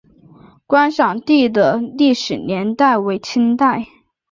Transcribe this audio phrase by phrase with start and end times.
[0.65, 3.85] 观察第的历史年代为清代。